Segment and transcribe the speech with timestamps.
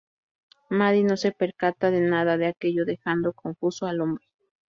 [0.71, 4.25] Maddie no se percata de nada de aquello, dejando confuso al hombre.